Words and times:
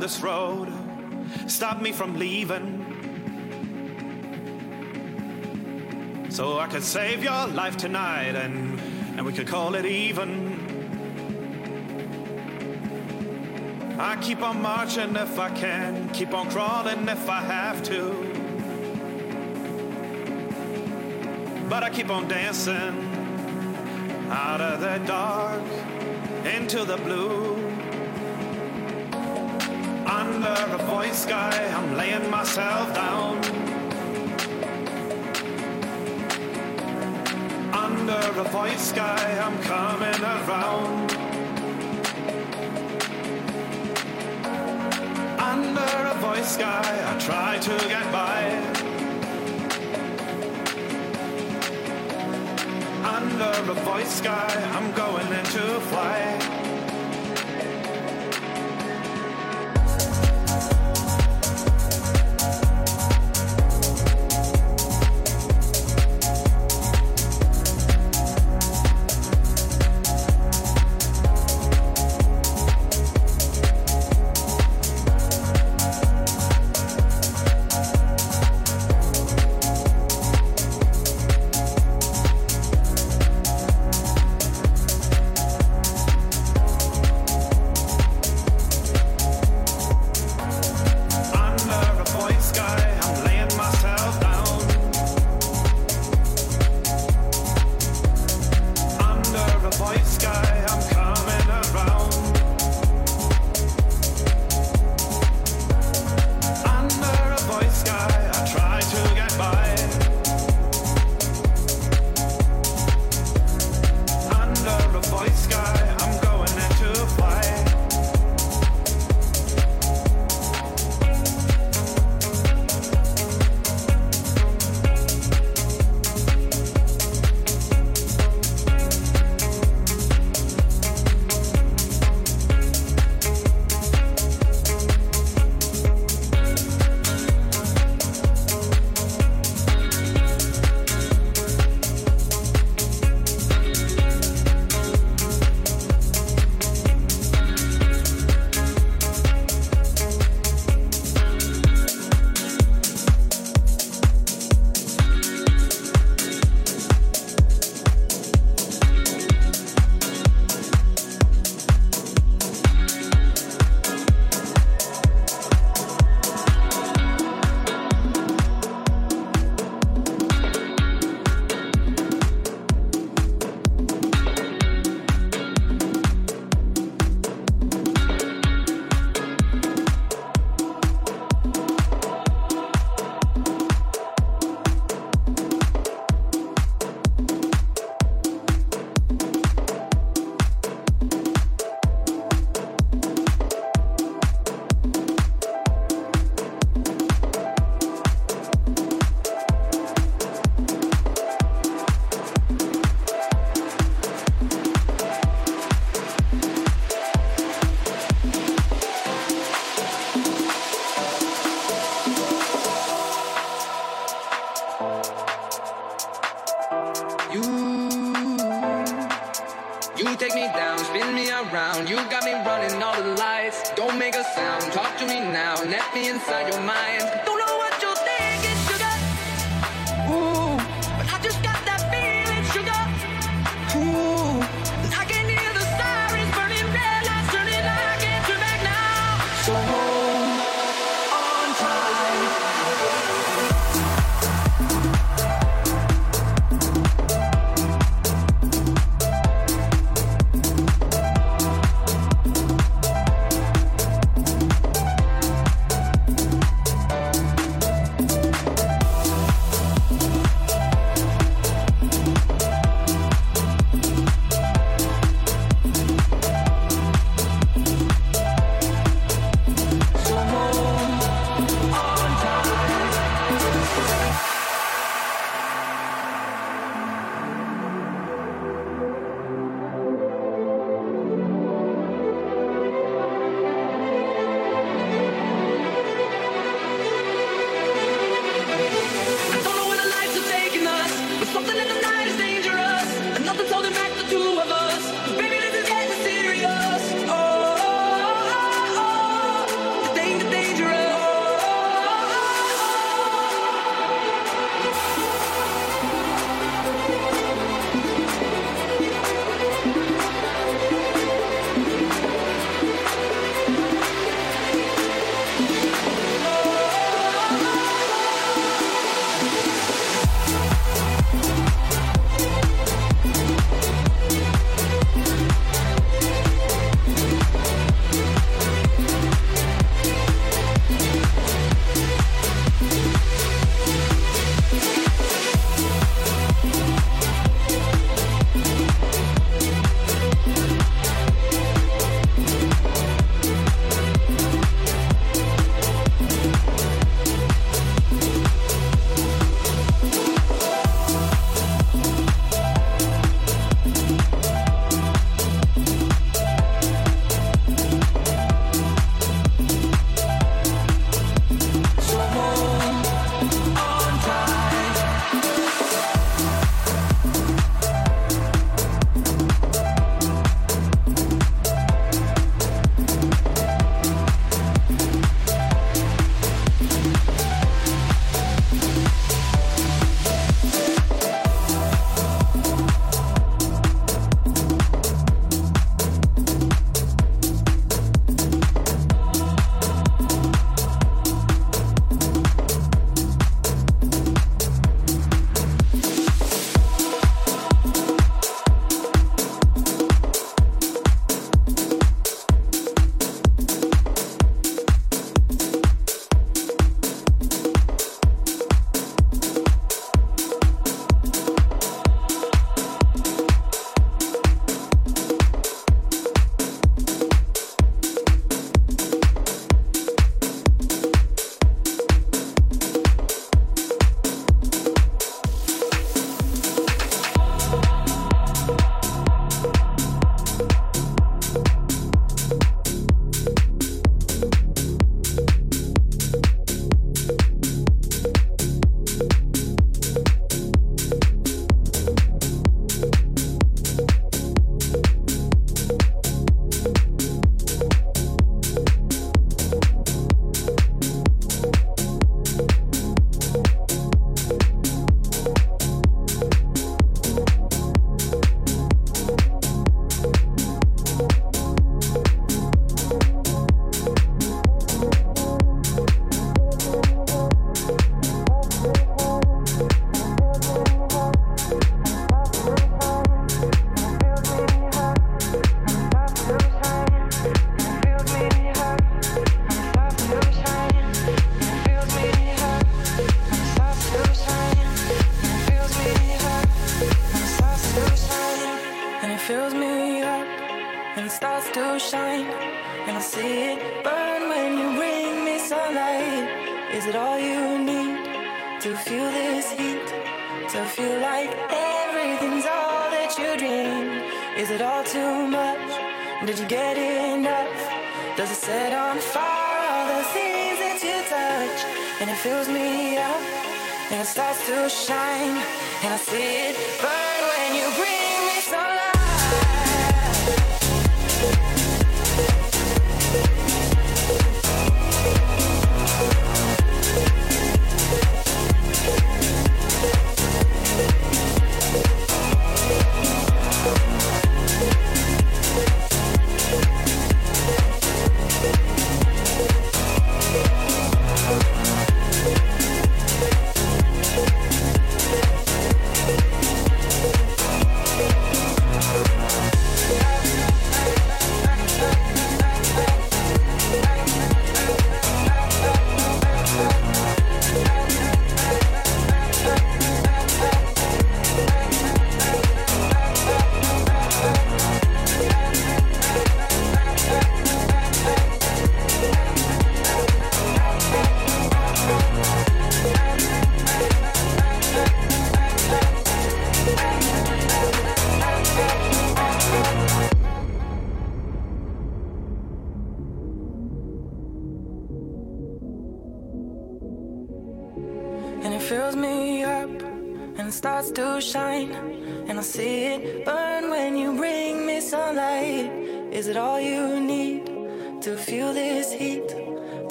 this 0.00 0.20
road, 0.20 0.72
stop 1.46 1.80
me 1.80 1.92
from 1.92 2.18
leaving. 2.18 2.86
So 6.30 6.58
I 6.58 6.66
could 6.66 6.82
save 6.82 7.22
your 7.22 7.46
life 7.48 7.76
tonight 7.76 8.34
and, 8.34 8.80
and 9.16 9.26
we 9.26 9.32
could 9.32 9.46
call 9.46 9.74
it 9.74 9.84
even. 9.84 10.60
I 13.98 14.16
keep 14.16 14.40
on 14.40 14.62
marching 14.62 15.14
if 15.16 15.38
I 15.38 15.50
can, 15.50 16.08
keep 16.10 16.32
on 16.32 16.50
crawling 16.50 17.06
if 17.06 17.28
I 17.28 17.42
have 17.42 17.82
to. 17.82 18.12
But 21.68 21.82
I 21.82 21.90
keep 21.90 22.08
on 22.08 22.26
dancing 22.26 23.10
out 24.30 24.60
of 24.60 24.80
the 24.80 24.98
dark 25.06 25.62
into 26.46 26.84
the 26.84 26.96
blue. 26.96 27.39
point 31.00 31.14
sky, 31.14 31.56
I'm 31.76 31.96
laying 31.96 32.28
myself 32.28 32.92
down. 32.94 33.38
Under 37.72 38.20
a 38.42 38.46
void 38.54 38.78
sky, 38.78 39.24
I'm 39.46 39.56
coming 39.72 40.22
around. 40.34 41.10
Under 45.52 45.90
a 46.12 46.16
void 46.24 46.44
sky, 46.44 46.90
I 47.10 47.12
try 47.28 47.50
to 47.68 47.74
get 47.94 48.06
by. 48.18 48.40
Under 53.16 53.52
a 53.72 53.76
void 53.86 54.06
sky, 54.06 54.52
I'm 54.76 54.79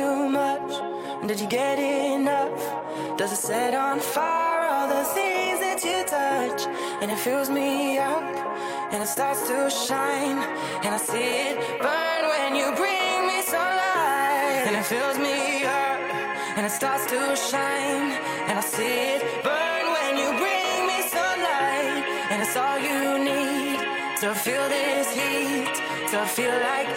too 0.00 0.28
much? 0.28 0.70
Did 1.28 1.38
you 1.42 1.48
get 1.60 1.78
enough? 1.78 2.60
Does 3.18 3.32
it 3.36 3.42
set 3.50 3.72
on 3.86 3.96
fire 4.00 4.64
all 4.74 4.88
the 4.96 5.04
things 5.18 5.58
that 5.64 5.78
you 5.88 5.98
touch? 6.18 6.60
And 7.00 7.08
it 7.14 7.20
fills 7.26 7.48
me 7.58 7.98
up 7.98 8.28
and 8.92 8.98
it 9.04 9.10
starts 9.16 9.42
to 9.50 9.58
shine. 9.86 10.38
And 10.84 10.90
I 10.98 11.00
see 11.10 11.30
it 11.48 11.56
burn 11.86 12.22
when 12.32 12.50
you 12.60 12.66
bring 12.82 13.18
me 13.30 13.38
sunlight 13.52 14.62
and 14.68 14.74
it 14.80 14.86
fills 14.94 15.18
me 15.26 15.38
up 15.82 16.00
and 16.56 16.62
it 16.68 16.74
starts 16.80 17.04
to 17.12 17.20
shine. 17.50 18.08
And 18.48 18.54
I 18.62 18.64
see 18.76 18.96
it 19.14 19.20
burn 19.48 19.84
when 19.96 20.12
you 20.22 20.28
bring 20.44 20.78
me 20.90 20.98
sunlight 21.16 22.02
and 22.30 22.38
it's 22.44 22.56
all 22.62 22.78
you 22.88 23.00
need 23.30 23.78
to 24.22 24.28
feel 24.44 24.66
this 24.76 25.06
heat 25.18 25.74
to 26.12 26.18
feel 26.36 26.56
like 26.70 26.88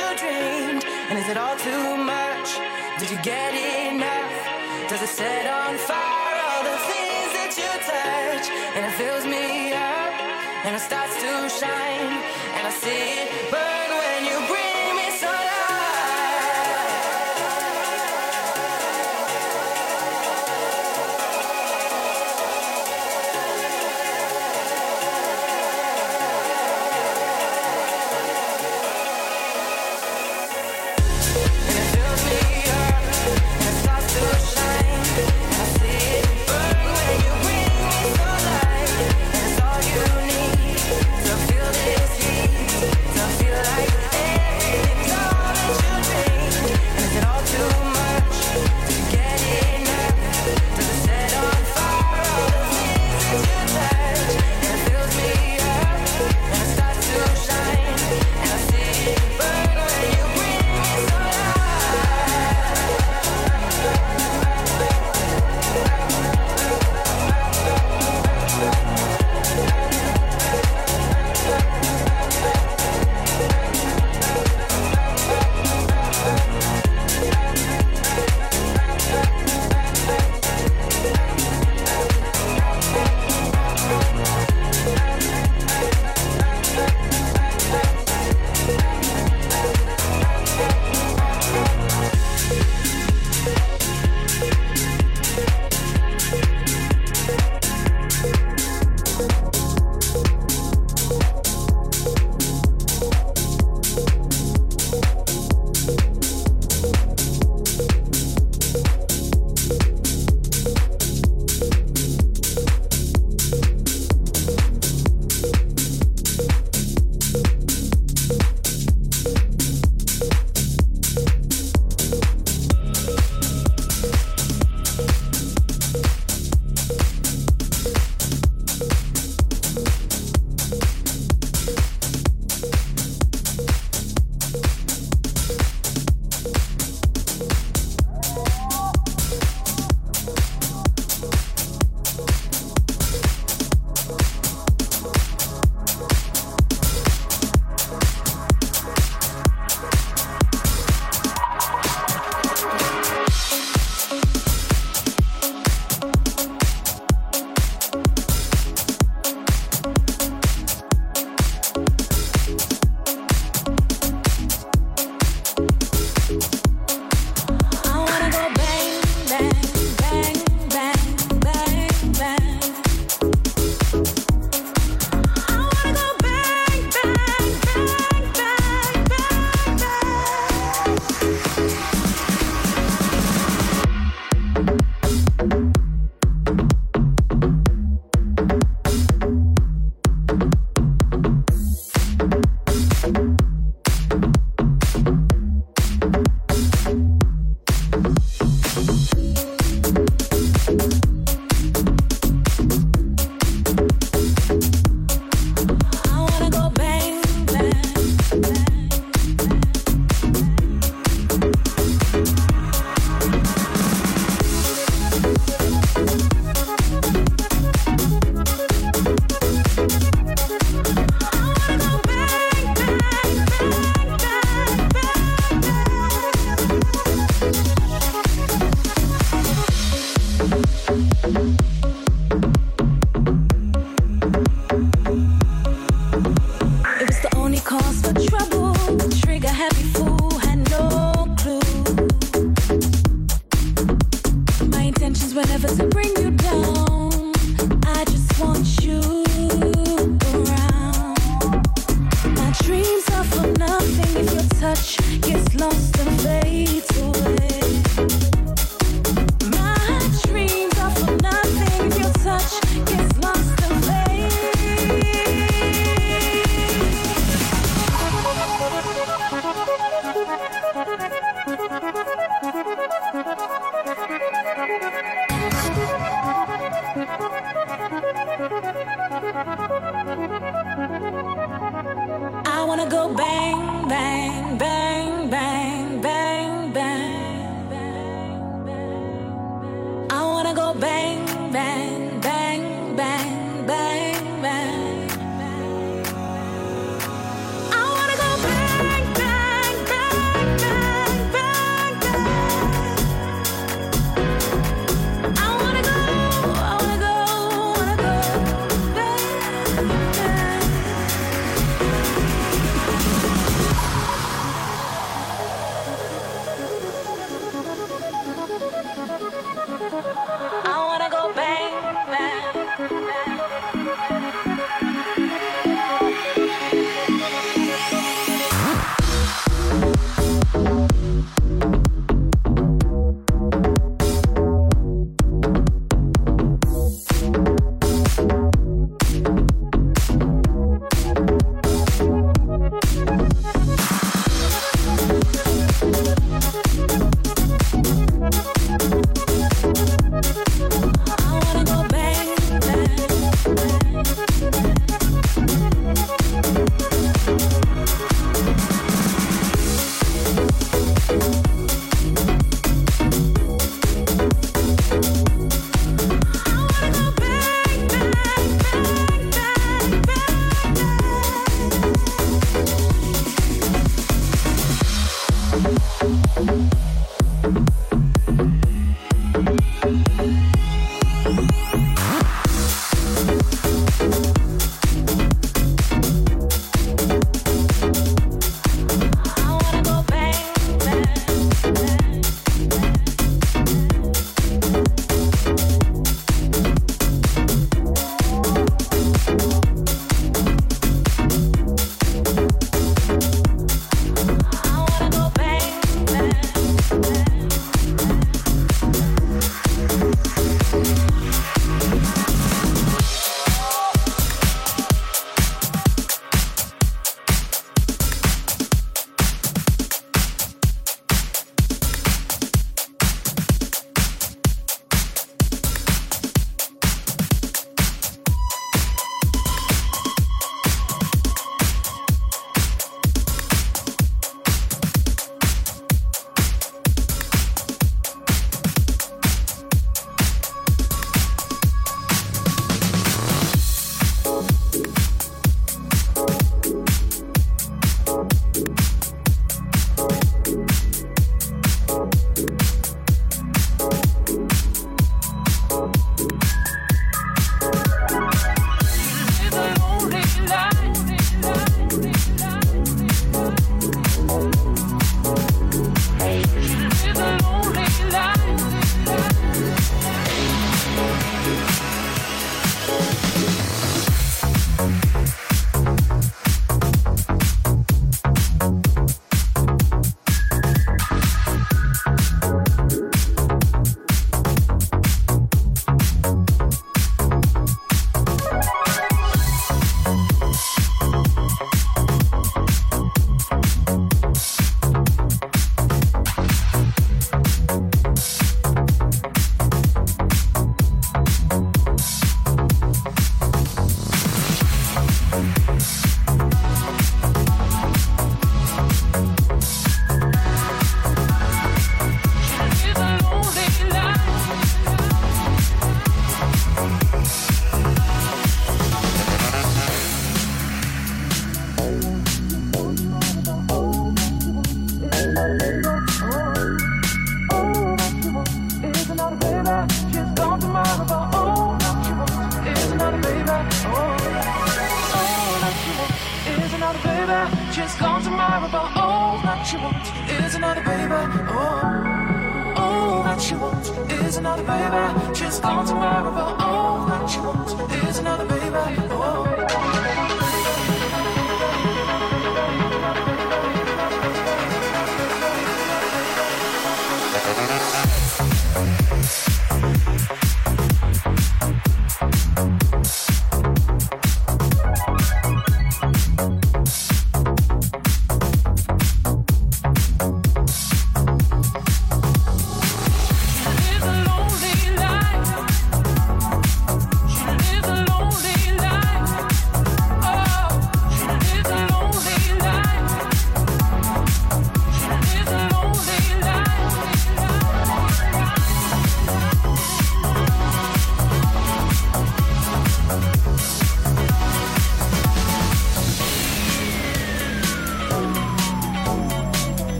you 0.00 0.08
dreamed? 0.22 0.84
And 1.08 1.18
is 1.18 1.28
it 1.28 1.36
all 1.36 1.56
too 1.56 1.96
much? 1.96 2.48
Did 3.00 3.10
you 3.10 3.18
get 3.22 3.52
enough? 3.54 4.34
Does 4.88 5.02
it 5.02 5.08
set 5.08 5.44
on 5.60 5.76
fire 5.90 6.38
all 6.48 6.62
the 6.70 6.78
things 6.90 7.30
that 7.38 7.52
you 7.60 7.70
touch? 7.92 8.46
And 8.76 8.82
it 8.88 8.94
fills 9.00 9.24
me 9.24 9.72
up 9.72 10.12
and 10.64 10.76
it 10.76 10.80
starts 10.80 11.14
to 11.24 11.32
shine. 11.60 12.12
And 12.56 12.62
I 12.66 12.72
see 12.82 13.04
it 13.22 13.28
burn 13.50 13.90
when 14.02 14.20
you 14.30 14.36
bring 14.48 14.55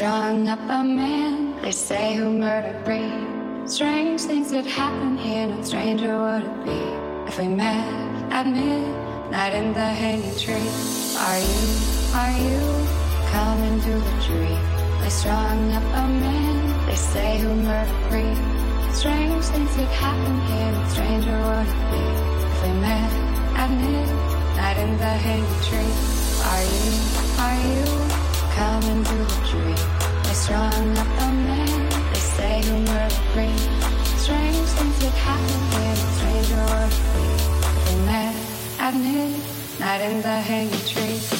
strung 0.00 0.48
up 0.48 0.58
a 0.60 0.82
man, 0.82 1.60
they 1.60 1.70
say 1.70 2.14
who 2.14 2.30
murdered 2.30 2.82
Bree. 2.86 3.12
Strange 3.66 4.22
things 4.22 4.50
that 4.50 4.64
happen 4.64 5.18
here, 5.18 5.46
no 5.46 5.60
stranger 5.62 6.18
would 6.18 6.42
it 6.42 6.64
be 6.64 6.80
if 7.28 7.38
we 7.38 7.46
met 7.48 8.32
at 8.32 8.46
midnight 8.46 9.52
in 9.52 9.74
the 9.74 9.88
hanging 10.02 10.38
tree. 10.38 10.70
Are 11.28 11.40
you, 11.50 11.60
are 12.16 12.36
you 12.46 12.60
coming 13.28 13.76
to 13.86 13.92
the 14.08 14.16
tree? 14.24 14.56
They 15.02 15.10
strung 15.10 15.70
up 15.76 15.84
a 16.02 16.06
man, 16.08 16.86
they 16.86 16.96
say 16.96 17.36
who 17.40 17.54
murdered 17.56 18.02
Bree. 18.08 18.36
Strange 18.94 19.44
things 19.52 19.76
that 19.76 19.90
happen 20.00 20.36
here, 20.48 20.72
no 20.72 20.88
stranger 20.94 21.36
would 21.44 21.68
it 21.76 21.82
be 21.92 22.04
if 22.48 22.58
we 22.64 22.72
met 22.88 23.12
at 23.60 23.70
midnight 23.70 24.78
in 24.78 24.96
the 24.96 25.12
hanging 25.26 25.60
tree. 25.68 25.92
Are 26.52 26.64
you, 26.72 26.88
are 27.44 27.60
you 27.68 28.20
coming 28.56 29.04
to 29.04 29.14
the 29.14 29.40
tree? 29.50 29.69
drawn 30.50 30.96
up. 30.98 31.06
They 32.12 32.18
say 32.18 32.60
free. 33.32 33.56
Strange 34.24 34.68
things 34.76 34.98
that 35.02 35.16
happen 35.26 35.60
here. 35.74 35.96
Strange 36.16 36.50
or 36.64 36.88
free. 37.10 37.34
They 37.84 37.98
met 38.10 38.34
at 38.84 38.94
midnight 38.94 40.00
in 40.08 40.16
the 40.22 40.36
hanging 40.50 40.86
tree. 40.92 41.39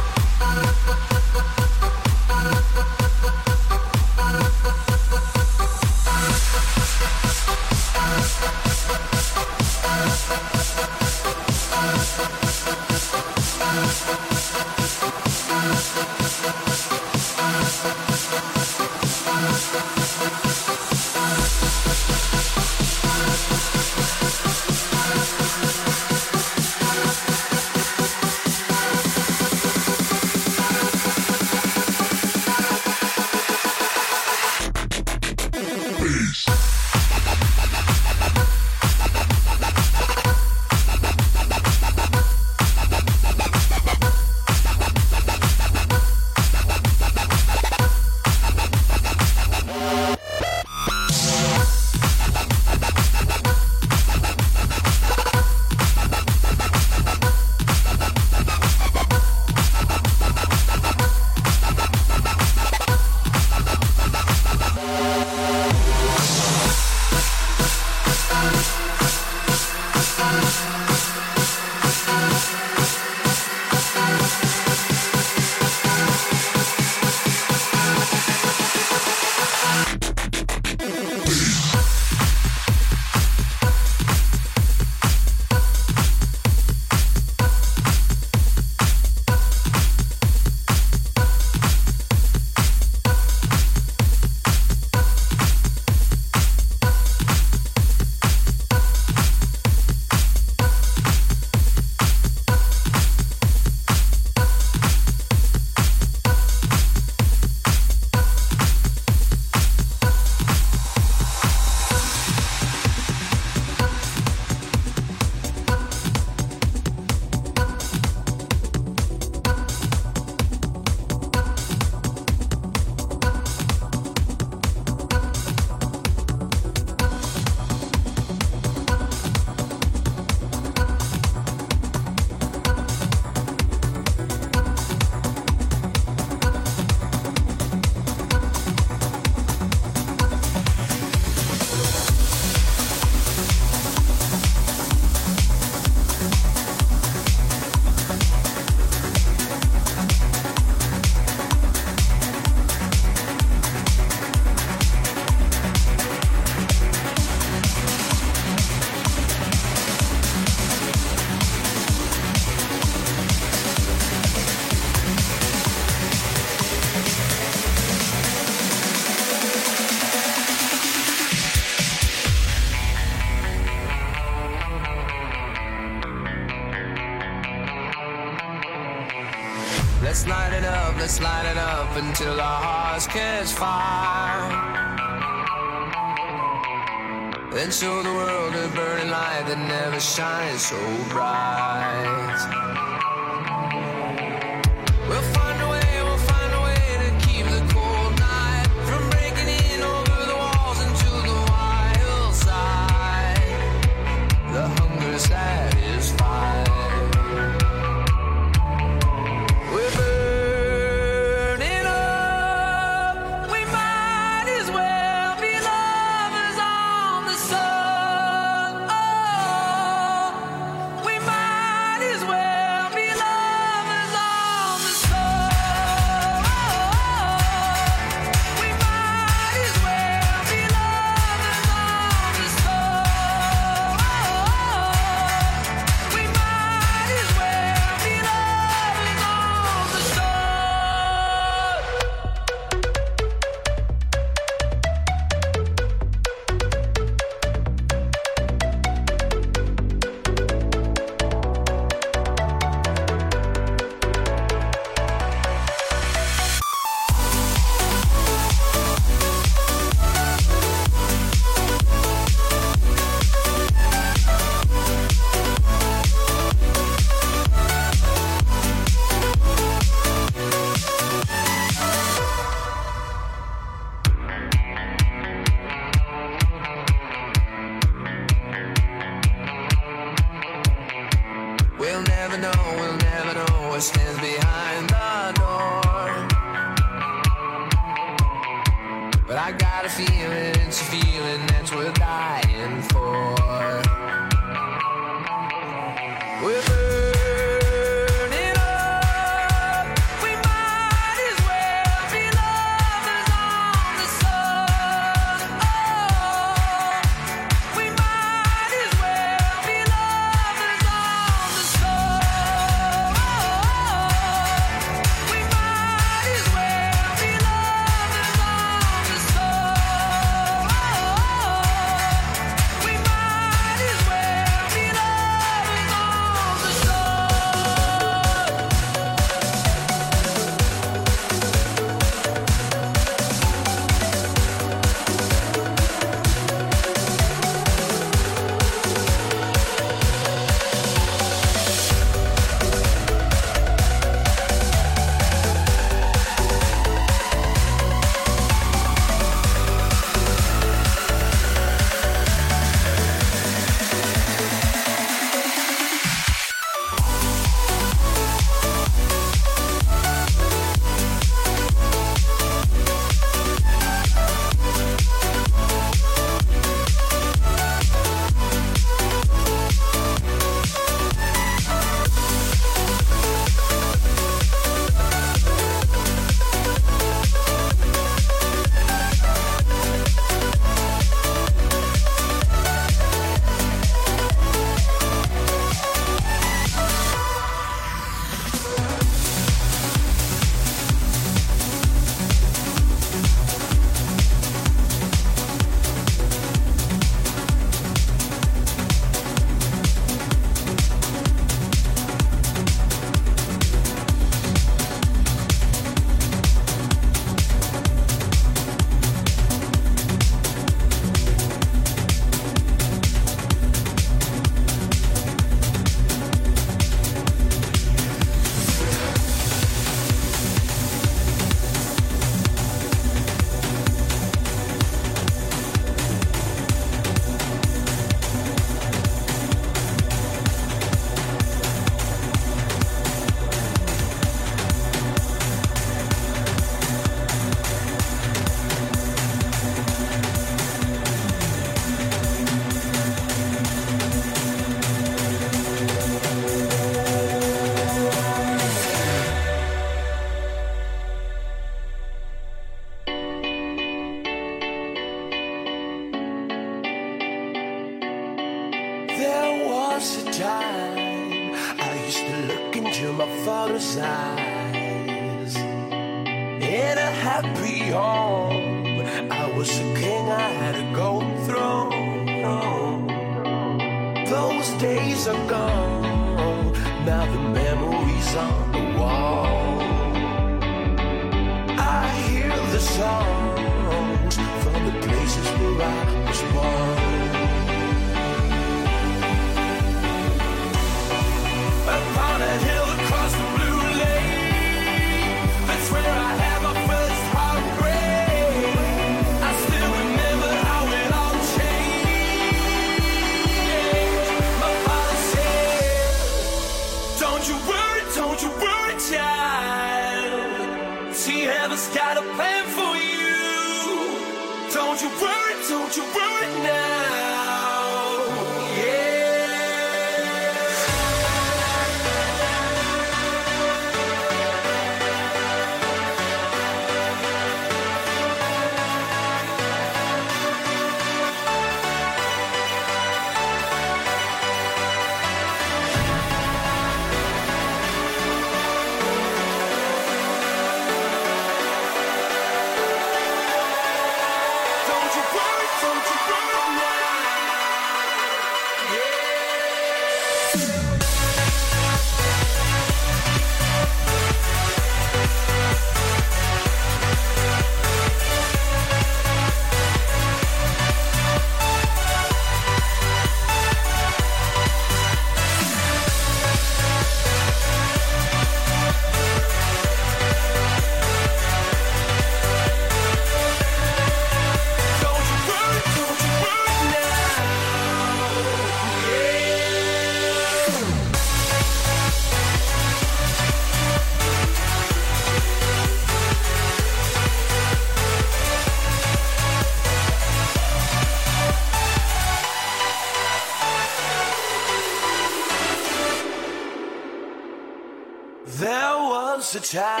was 599.73 600.00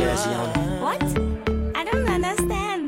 Get 0.00 0.16
jazzy 0.16 0.32
on 0.40 0.48
'em. 0.56 0.80
What? 0.80 1.02
I 1.76 1.84
don't 1.84 2.08
understand. 2.08 2.82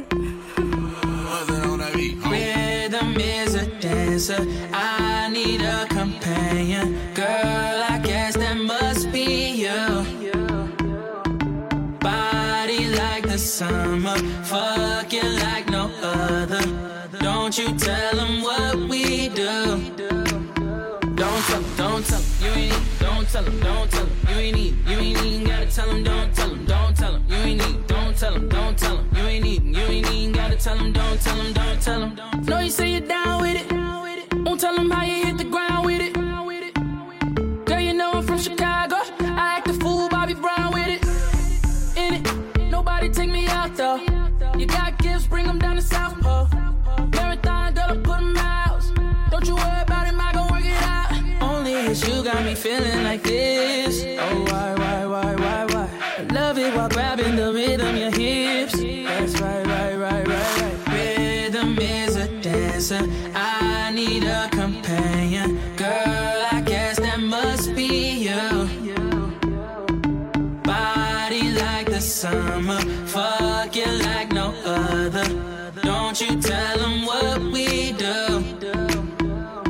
Rhythm 2.30 3.16
is 3.20 3.54
a 3.54 3.66
dancer. 3.80 4.42
I 4.72 5.28
need 5.28 5.60
a 5.60 5.86
companion. 5.88 6.86
Girl, 7.14 7.76
I 7.94 7.98
guess 8.02 8.34
that 8.36 8.56
must 8.56 9.12
be 9.12 9.28
you. 9.64 9.82
Body 12.00 12.82
like 13.02 13.24
the 13.32 13.38
summer. 13.38 14.16
Fucking 14.44 15.32
like 15.44 15.68
no 15.68 15.90
other. 16.02 16.64
Don't 17.20 17.54
you 17.58 17.68
tell 17.76 18.14
them 18.20 18.42
what 18.42 18.76
we 18.90 19.28
do. 19.28 19.54
Don't 21.20 21.42
tell 21.48 21.58
'em, 21.58 21.76
don't 21.76 22.04
tell 22.06 22.18
'em, 22.18 22.24
you 22.42 22.52
ain't 22.62 22.74
don't 23.00 23.26
tell 23.32 23.44
'em, 23.46 23.60
don't 23.60 23.90
tell 23.90 24.02
'em, 24.02 24.10
you 24.30 24.36
ain't 24.44 24.56
need, 24.56 24.74
you 24.88 24.98
ain't 24.98 25.24
even 25.24 25.44
gotta 25.44 25.66
tell 25.66 25.90
'em, 25.90 26.02
don't 26.02 26.34
tell 26.34 26.50
'em, 26.50 26.64
don't 26.64 26.70
tell 26.70 26.70
'em, 26.72 26.91
you 26.91 26.91
ain't 27.52 27.68
need, 27.68 27.86
don't 27.86 28.16
tell 28.16 28.34
'em, 28.34 28.48
don't 28.48 28.78
tell 28.78 28.98
'em, 28.98 29.08
you 29.16 29.24
ain't 29.24 29.44
need, 29.44 29.76
you 29.76 29.82
ain't 29.82 30.10
even 30.12 30.32
gotta 30.32 30.56
tell 30.56 30.78
'em, 30.78 30.92
don't 30.92 31.20
tell 31.20 31.38
'em, 31.38 31.52
don't 31.52 31.80
tell 31.82 32.02
'em. 32.02 32.16
No, 32.46 32.58
you 32.60 32.70
say 32.70 32.90
you're 32.92 33.06
down 33.06 33.42
with 33.42 33.56
it, 33.60 33.66
won't 34.44 34.60
tell 34.60 34.78
'em 34.78 34.90
how 34.90 35.04
you 35.04 35.26
hit 35.26 35.38
the 35.38 35.44
ground 35.44 35.86
with 35.86 36.00
it. 36.00 36.14
Girl, 37.66 37.80
you 37.80 37.92
know 37.92 38.12
I'm 38.12 38.22
from 38.22 38.38
Chicago, 38.38 38.96
I 39.20 39.56
act 39.56 39.68
a 39.68 39.74
fool, 39.74 40.08
Bobby 40.08 40.34
Brown 40.34 40.72
with 40.72 40.88
it. 40.88 41.02
In 41.96 42.14
it, 42.14 42.70
nobody 42.70 43.08
take 43.08 43.30
me 43.30 43.46
out 43.46 43.76
though. 43.76 44.00
You 44.58 44.66
got 44.66 44.98
gifts, 44.98 45.26
bring 45.26 45.46
'em 45.46 45.58
down 45.58 45.76
to 45.76 45.82
South 45.82 46.18
Pole. 46.20 46.48
Marathon, 47.14 47.74
girl, 47.74 47.90
I 47.90 47.96
out. 48.38 48.82
Don't 49.30 49.46
you 49.46 49.54
worry 49.54 49.82
about 49.82 50.06
him, 50.06 50.20
I 50.20 50.32
gon' 50.32 50.48
work 50.52 50.64
it 50.64 50.82
out. 50.82 51.10
Only 51.42 51.72
you 52.06 52.22
got 52.22 52.44
me 52.44 52.54
feeling 52.54 53.04
like 53.04 53.22
this. 53.22 54.04
Oh, 54.24 54.44
why, 54.48 54.81
while 56.70 56.88
grabbing 56.88 57.36
the 57.36 57.52
rhythm, 57.52 57.96
your 57.96 58.10
hips. 58.10 58.72
That's 58.74 59.40
right, 59.40 59.66
right, 59.66 59.94
right, 59.96 60.28
right, 60.28 60.58
right. 60.60 60.88
Rhythm 60.94 61.78
is 61.78 62.16
a 62.16 62.28
dancer. 62.40 63.00
I 63.34 63.90
need 63.92 64.24
a 64.24 64.48
companion. 64.50 65.58
Girl, 65.76 66.46
I 66.52 66.62
guess 66.64 66.98
that 66.98 67.20
must 67.20 67.74
be 67.74 68.28
you. 68.28 68.68
Body 70.62 71.52
like 71.52 71.86
the 71.86 72.00
summer. 72.00 72.80
Fuck 73.06 73.76
you 73.76 73.86
like 73.86 74.32
no 74.32 74.54
other. 74.64 75.26
Don't 75.82 76.20
you 76.20 76.40
tell 76.40 76.78
them 76.78 77.04
what 77.06 77.40
we 77.40 77.92
do. 77.92 78.42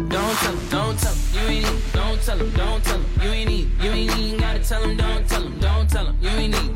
Don't 0.08 0.36
tell 0.42 0.52
'em, 0.52 0.68
don't 0.70 0.98
tell 0.98 1.12
'em, 1.12 1.18
you 1.34 1.40
ain't 1.56 1.92
don't 1.92 2.20
tell 2.22 2.40
'em, 2.40 2.50
don't 2.50 2.84
tell 2.84 2.96
'em, 2.96 3.06
you 3.22 3.30
ain't 3.30 3.50
you 3.82 3.90
ain't 3.90 4.40
gotta 4.40 4.58
tell 4.58 4.82
'em, 4.84 4.96
don't 4.96 5.28
tell 5.28 5.44
'em, 5.44 5.58
don't 5.58 5.88
tell 5.88 6.06
'em, 6.08 6.16
you 6.20 6.28
ain't 6.28 6.71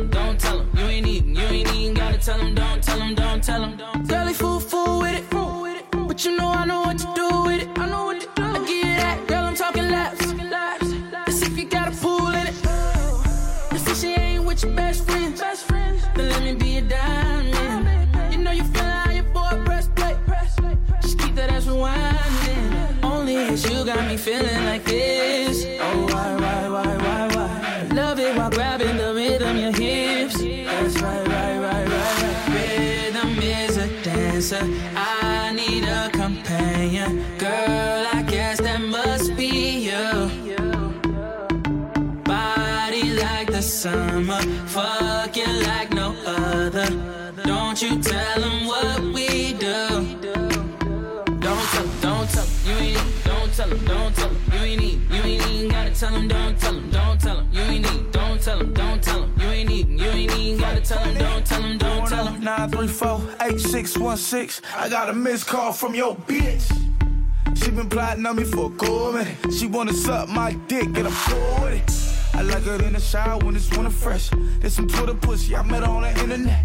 need, 0.00 0.10
don't 0.10 0.38
tell 0.38 0.60
'em, 0.60 0.68
don't 0.70 0.72
tell 0.72 0.78
'em, 0.78 0.78
you 0.78 0.84
ain't 0.84 1.06
need, 1.06 1.36
you 1.36 1.44
ain't 1.44 1.74
even 1.74 1.94
gotta 1.94 2.18
tell 2.18 2.40
'em, 2.40 2.54
don't 2.54 2.82
tell 2.82 3.00
'em, 3.00 3.14
don't 3.14 3.42
tell 3.42 3.62
'em. 3.64 3.76
Girl, 4.06 4.24
they 4.24 4.32
fool, 4.32 4.60
fool 4.60 5.00
with 5.00 5.14
it, 5.14 5.30
but 6.08 6.24
you 6.24 6.36
know 6.36 6.48
I 6.48 6.64
know 6.64 6.80
what 6.82 6.98
to 6.98 7.06
do 7.14 7.42
with 7.42 7.62
it. 7.62 7.68
I 7.78 7.86
know 7.86 8.04
what 8.06 8.20
to 8.20 8.26
do. 8.34 8.42
I 8.42 8.58
give 8.66 8.88
you 8.88 8.96
that, 8.96 9.26
girl, 9.26 9.44
I'm 9.46 9.54
talking 9.54 9.90
laps. 9.90 10.34
Let's 11.26 11.42
if 11.42 11.56
you 11.58 11.68
got 11.68 11.88
a 11.88 11.96
pool 11.96 12.28
in 12.28 12.46
it. 12.46 12.54
Let's 13.72 14.00
she 14.00 14.14
ain't 14.14 14.44
with 14.44 14.62
your 14.62 14.74
best 14.74 15.04
friend. 15.06 15.36
Then 16.14 16.28
let 16.30 16.42
me 16.42 16.54
be 16.54 16.78
a 16.78 16.82
diamond. 16.82 17.86
You 18.32 18.38
know 18.38 18.52
you 18.52 18.64
feel 18.64 18.84
how 18.84 19.10
your 19.10 19.24
boy 19.24 19.62
breastplate. 19.64 20.16
Just 21.02 21.18
keep 21.18 21.34
that 21.34 21.50
ass 21.50 21.66
rewinding. 21.66 23.02
Only 23.02 23.34
it's 23.36 23.68
you 23.68 23.84
got 23.84 24.06
me 24.08 24.16
feeling 24.16 24.64
like 24.64 24.84
this. 24.84 25.66
Oh, 25.80 26.06
why, 26.12 26.39
answer. 34.40 34.66
I 34.96 35.52
need 35.52 35.84
a 35.84 36.08
companion, 36.10 37.22
girl. 37.36 38.06
I 38.12 38.22
guess 38.26 38.58
that 38.60 38.80
must 38.80 39.36
be 39.36 39.90
you. 39.90 40.12
Body 42.24 43.12
like 43.24 43.48
the 43.48 43.60
summer, 43.60 44.40
fucking 44.66 45.56
like 45.64 45.92
no 45.92 46.14
other. 46.24 46.88
Don't 47.44 47.82
you 47.82 48.00
tell 48.00 48.40
them 48.40 48.66
what 48.66 49.00
we 49.14 49.52
do. 49.52 49.78
Don't 51.46 51.66
tell, 51.72 51.88
don't 52.00 52.28
tell, 52.30 52.46
you 52.64 52.74
ain't, 52.86 53.24
don't 53.24 53.52
tell 53.52 53.68
them, 53.68 53.84
don't 53.84 54.14
tell 54.16 54.28
them, 54.28 54.38
you 54.52 54.58
ain't, 54.58 54.82
you 55.10 55.22
ain't, 55.22 55.50
even 55.50 55.68
gotta 55.68 55.94
tell 55.94 56.12
them, 56.12 56.28
don't 56.28 56.58
tell 56.58 56.72
them. 56.72 56.89
Tell 60.90 61.04
him, 61.04 61.18
don't 61.18 61.46
tell 61.46 61.62
him, 61.62 61.78
don't 61.78 62.08
tell 62.08 62.26
him. 62.26 62.42
934-8616. 62.42 64.60
I 64.76 64.88
got 64.88 65.08
a 65.08 65.12
missed 65.12 65.46
call 65.46 65.72
from 65.72 65.94
your 65.94 66.16
bitch. 66.16 66.66
She 67.56 67.70
been 67.70 67.88
plotting 67.88 68.26
on 68.26 68.34
me 68.36 68.42
for 68.44 68.72
a 68.72 68.76
cool 68.76 69.12
minute. 69.12 69.36
She 69.56 69.66
wanna 69.66 69.92
suck 69.92 70.28
my 70.28 70.54
dick 70.66 70.86
and 70.86 71.06
I'm 71.06 71.12
cool 71.12 71.60
with 71.62 71.74
it. 71.74 71.92
I 72.34 72.42
like 72.42 72.64
her 72.64 72.82
in 72.84 72.94
the 72.94 73.00
shower 73.00 73.38
when 73.38 73.54
it's 73.54 73.70
winter 73.70 73.90
fresh. 73.90 74.30
There's 74.58 74.74
some 74.74 74.88
Twitter 74.88 75.14
pussy, 75.14 75.54
I 75.54 75.62
met 75.62 75.84
her 75.84 75.90
on 75.90 76.02
the 76.02 76.10
internet. 76.20 76.64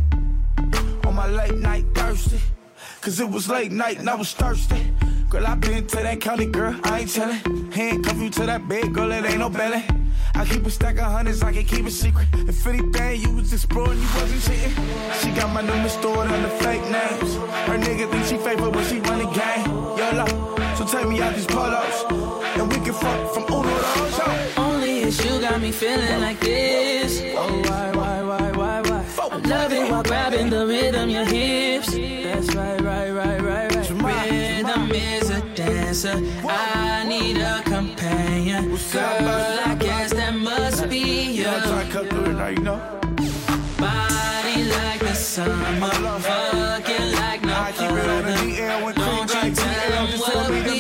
On 1.05 1.13
my 1.13 1.27
late 1.27 1.53
night 1.55 1.85
thirsty. 1.93 2.39
Cause 3.01 3.19
it 3.19 3.29
was 3.29 3.47
late 3.47 3.71
night 3.71 3.99
and 3.99 4.09
I 4.09 4.15
was 4.15 4.33
thirsty. 4.33 4.91
Girl, 5.35 5.47
I 5.47 5.55
been 5.55 5.85
to 5.85 5.97
that 5.97 6.21
county, 6.21 6.45
girl, 6.45 6.79
I 6.85 6.99
ain't 7.01 7.11
tellin'. 7.13 7.69
Handcuff 7.69 8.17
you 8.21 8.29
to 8.29 8.45
that 8.45 8.69
bed, 8.69 8.93
girl, 8.93 9.11
it 9.11 9.25
ain't 9.25 9.39
no 9.39 9.49
belly. 9.49 9.83
I 10.33 10.45
keep 10.45 10.65
a 10.65 10.69
stack 10.69 10.95
of 10.95 11.11
hundreds, 11.11 11.43
I 11.43 11.51
can 11.51 11.65
keep 11.65 11.85
a 11.85 11.91
secret. 11.91 12.27
If 12.47 12.65
anything, 12.65 13.19
you 13.19 13.31
was 13.35 13.51
exploring, 13.51 13.99
you 13.99 14.07
wasn't 14.15 14.41
cheating. 14.43 14.73
She 15.19 15.31
got 15.31 15.53
my 15.53 15.59
number 15.59 15.89
stored 15.89 16.31
under 16.31 16.47
fake 16.47 16.83
names. 16.83 17.35
Her 17.67 17.77
nigga 17.77 18.09
think 18.11 18.25
she 18.27 18.37
faithful 18.37 18.71
when 18.71 18.85
she 18.87 19.01
run 19.01 19.19
the 19.19 19.25
game. 19.25 19.67
YOLO, 19.99 20.75
so 20.77 20.85
take 20.87 21.09
me 21.09 21.21
out 21.21 21.35
these 21.35 21.47
polos. 21.47 22.05
And 22.55 22.71
we 22.71 22.79
can 22.79 22.93
fuck 22.93 23.33
from 23.33 23.43
Uno 23.43 23.63
to 23.63 24.03
Ocho. 24.03 24.61
Only 24.61 24.99
if 25.01 25.25
you 25.25 25.41
got 25.41 25.59
me 25.59 25.73
feeling 25.73 26.21
like 26.21 26.39
this. 26.39 27.21
Oh, 27.35 27.61
why, 27.67 27.91
why, 27.91 28.21
why, 28.23 28.51
why, 28.51 28.81
why? 28.83 29.05
I 29.33 29.37
love 29.39 29.73
it 29.73 29.91
while 29.91 30.03
grabbing 30.03 30.49
the 30.49 30.65
rhythm, 30.65 31.09
your 31.09 31.25
hips. 31.25 31.91
That's 31.91 32.55
right, 32.55 32.79
right, 32.79 33.09
right, 33.11 33.11
right, 33.11 33.11
right. 33.11 33.14
Rhythm 33.14 33.14
is 33.14 33.14
a 36.03 36.13
dancer. 36.13 36.47
I 36.47 37.05
need 37.07 37.37
a 37.37 37.61
companion. 37.63 38.69
Girl, 38.91 39.59
I 39.65 39.75
guess 39.79 40.11
that 40.13 40.35
must 40.35 40.89
be 40.89 41.31
you. 41.31 41.45
I 41.47 41.59
try 41.61 41.83
to 41.83 41.91
cut 41.91 42.09
through 42.09 42.37
it 42.37 42.57
you 42.57 42.63
know. 42.63 42.81
Body 43.77 44.63
like 44.63 44.99
the 44.99 45.13
summer, 45.13 45.55
fucking 45.55 47.11
like 47.13 47.43
no 47.43 47.53
I 47.53 47.71
keep 47.71 47.91
it 47.91 48.09
on 48.09 48.23
the 48.23 48.31
DL 48.31 48.83
when 48.83 48.95
Don't 48.95 49.33
you 49.33 49.55
tell 49.55 49.89
them 49.91 50.19
what 50.19 50.33
them 50.33 50.53
we 50.53 50.63
do. 50.63 50.75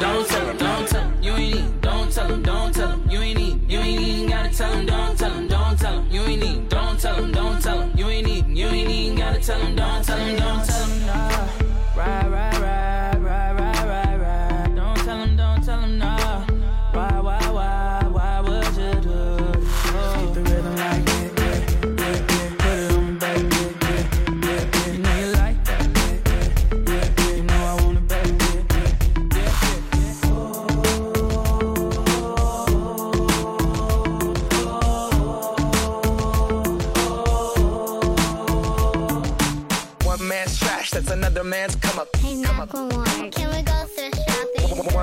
Don't 0.00 0.26
tell 0.26 0.46
him, 0.46 0.56
don't 0.56 0.88
tell 0.88 1.02
him, 1.02 1.22
you 1.22 1.32
ain't 1.32 1.54
need, 1.54 1.80
don't 1.80 2.12
tell 2.12 2.28
him, 2.28 2.42
don't 2.42 2.74
tell 2.74 2.88
him, 2.88 3.10
you 3.10 3.20
ain't 3.20 3.38
need, 3.38 3.70
you 3.70 3.78
ain't 3.78 4.00
even 4.00 4.30
gotta 4.30 4.50
tell 4.50 4.72
him, 4.72 4.86
don't 4.86 5.18
tell 5.18 5.30
him, 5.30 5.48
don't 5.48 5.78
tell 5.78 6.00
him, 6.00 6.10
you 6.10 6.20
ain't 6.22 6.42
need, 6.42 6.68
don't 6.68 7.00
tell 7.00 7.14
him, 7.14 7.32
don't 7.32 7.62
tell 7.62 7.80
him, 7.80 7.98
you 7.98 8.08
ain't 8.08 8.26
need, 8.26 8.46
you 8.48 8.66
ain't 8.66 8.90
even 8.90 9.18
gotta 9.18 9.40
tell 9.40 9.60
him, 9.60 9.76
don't 9.76 10.04
tell 10.04 10.18
him, 10.18 10.38
don't 10.38 10.66
tell 10.66 10.86
him, 10.86 11.09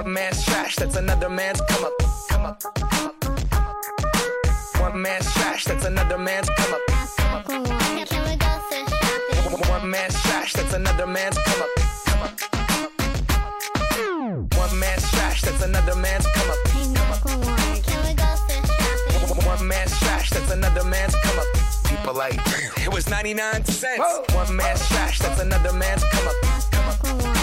One 0.08 0.14
man's 0.14 0.46
trash, 0.46 0.78
that's 0.78 0.96
another 0.96 1.28
man's 1.28 1.60
come 1.68 1.84
up. 1.84 1.92
Come 2.30 2.46
up. 2.46 2.62
Come 2.62 2.88
up. 2.94 3.26
One 4.80 5.02
man's 5.02 5.30
trash, 5.34 5.66
that's 5.66 5.84
another 5.84 6.18
man's 6.18 6.50
come 6.50 6.74
up. 6.74 6.80
Come 6.88 7.36
up. 7.36 7.46
Can 7.46 8.24
we 8.24 8.38
go 8.38 8.48
thrift 8.70 8.90
shopping? 8.90 9.70
One 9.70 9.90
man's 9.90 10.22
trash, 10.22 10.54
that's 10.54 10.74
another 10.74 11.08
man's 11.08 11.38
come 11.38 11.62
up. 11.62 11.70
Come 12.06 12.22
up. 12.24 12.40
One 14.56 14.80
man's 14.80 15.12
trash, 15.12 15.42
that's 15.42 15.62
another 15.62 15.96
man's 15.98 16.26
come 16.26 16.52
up. 16.52 16.58
Come 16.64 16.88
up. 17.12 17.20
Can 17.84 18.00
we 18.08 18.14
go 18.14 18.36
thrift 18.48 18.68
shopping? 19.12 19.46
One 19.46 19.68
man's 19.68 20.00
trash, 20.00 20.30
that's 20.30 20.52
another 20.52 20.86
man's 20.86 21.16
come 21.16 21.38
up. 21.38 21.48
People 21.84 22.14
like, 22.14 22.40
it 22.78 22.94
was 22.94 23.10
99 23.10 23.66
cents. 23.66 24.34
One 24.34 24.56
man's 24.56 24.88
trash, 24.88 25.20
that's 25.20 25.42
another 25.42 25.74
man's 25.74 26.02
come 26.06 26.28
up. 26.30 26.36
Come 26.72 27.20
up. 27.20 27.37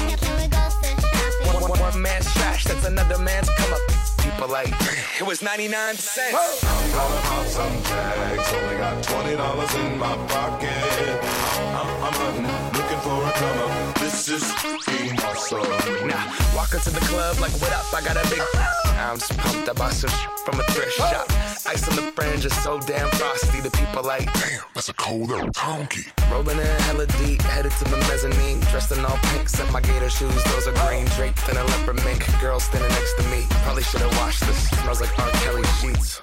One, 1.69 1.81
one 1.81 2.03
man's 2.03 2.31
trash, 2.35 2.65
that's 2.65 2.85
another 2.85 3.16
man's 3.19 3.49
come 3.49 3.73
up. 3.73 3.81
People 4.19 4.49
like, 4.49 4.69
it 5.19 5.27
was 5.27 5.41
99 5.41 5.95
cents. 5.97 6.62
I'm 6.62 6.91
gonna 6.93 7.20
pop 7.23 7.47
some 7.47 7.82
tags. 7.85 8.53
Only 8.53 8.77
got 8.77 9.03
twenty 9.03 9.36
dollars 9.36 9.74
in 9.74 9.99
my 9.99 10.15
pocket. 10.28 10.69
I'm, 10.69 11.89
I'm 12.05 12.73
looking 12.73 13.01
for 13.01 13.27
a 13.27 13.32
come 13.32 13.59
up. 13.70 13.84
Is 14.15 14.55
being 14.86 15.19
awesome. 15.23 15.59
Nah, 16.07 16.32
walk 16.55 16.73
into 16.73 16.91
the 16.91 17.01
club 17.11 17.36
like, 17.41 17.51
what 17.61 17.73
up? 17.73 17.93
I 17.93 18.01
got 18.01 18.16
a 18.16 18.31
big. 18.31 18.41
I'm 18.95 19.19
just 19.19 19.36
pumped. 19.36 19.69
I 19.69 19.73
bought 19.73 19.93
some 19.93 20.09
from 20.47 20.61
a 20.61 20.62
thrift 20.70 20.93
shop. 20.93 21.27
Ice 21.66 21.89
on 21.89 21.97
the 21.97 22.12
fringe 22.12 22.47
is 22.47 22.55
so 22.62 22.78
damn 22.78 23.11
frosty. 23.11 23.61
The 23.61 23.73
people 23.73 24.05
like, 24.05 24.32
damn, 24.32 24.62
that's 24.73 24.89
a 24.89 24.95
cold 24.95 25.32
old 25.32 25.53
honky. 25.55 26.07
Rolling 26.31 26.59
in 26.59 26.81
hella 26.86 27.07
deep, 27.19 27.43
headed 27.43 27.73
to 27.73 27.85
the 27.85 27.97
mezzanine. 28.09 28.61
Dressed 28.70 28.93
in 28.93 29.05
all 29.05 29.19
pink, 29.35 29.49
set 29.49 29.70
my 29.73 29.81
gator 29.81 30.09
shoes. 30.09 30.45
Those 30.45 30.69
are 30.69 30.89
green, 30.89 31.07
draped 31.16 31.47
in 31.49 31.57
a 31.57 31.65
leopard 31.65 32.03
mink. 32.05 32.24
Girl 32.41 32.61
standing 32.61 32.89
next 32.91 33.15
to 33.19 33.24
me. 33.28 33.45
Probably 33.66 33.82
should 33.82 34.01
have 34.01 34.16
washed 34.19 34.47
this. 34.47 34.70
Smells 34.70 35.01
like 35.01 35.19
R. 35.19 35.28
Kelly 35.43 35.65
sheets. 35.81 36.23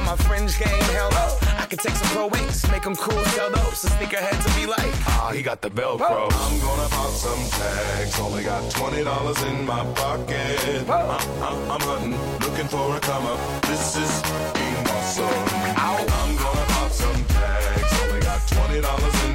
on 0.01 0.05
my 0.05 0.23
fringe 0.23 0.57
game. 0.57 0.83
Hell 0.95 1.13
up. 1.13 1.37
I 1.59 1.65
could 1.65 1.79
take 1.79 1.95
some 1.95 2.07
pro 2.09 2.27
wings, 2.27 2.69
make 2.71 2.83
them 2.83 2.95
cool, 2.95 3.23
sell 3.25 3.51
those. 3.51 3.77
So 3.79 3.87
sneakerheads 3.89 4.43
to 4.45 4.59
be 4.59 4.65
like, 4.65 4.91
ah, 5.07 5.31
he 5.33 5.41
got 5.41 5.61
the 5.61 5.69
Velcro. 5.69 6.27
I'm 6.31 6.59
gonna 6.59 6.89
pop 6.89 7.11
some 7.11 7.43
tags. 7.59 8.19
Only 8.19 8.43
got 8.43 8.69
twenty 8.71 9.03
dollars 9.03 9.41
in 9.43 9.65
my 9.65 9.83
pocket. 9.93 10.89
I'm, 10.89 11.09
I'm, 11.47 11.71
I'm 11.71 11.81
hunting, 11.81 12.17
looking 12.39 12.67
for 12.67 12.95
a 12.95 12.99
come 12.99 13.25
up. 13.25 13.39
This 13.63 13.97
is 13.97 14.21
being 14.53 14.87
awesome. 14.95 15.25
I'm 15.77 16.35
gonna 16.35 16.65
pop 16.73 16.91
some 16.91 17.23
tags. 17.25 17.93
Only 18.03 18.21
got 18.21 18.41
twenty 18.47 18.81
dollars 18.81 19.23
in 19.25 19.30